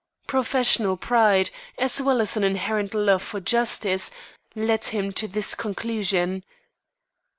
Professional 0.25 0.97
pride, 0.97 1.51
as 1.77 2.01
well 2.01 2.21
as 2.21 2.35
an 2.35 2.43
inherent 2.43 2.95
love 2.95 3.35
of 3.35 3.45
justice, 3.45 4.09
led 4.55 4.85
him 4.85 5.13
to 5.13 5.27
this 5.27 5.53
conclusion. 5.53 6.43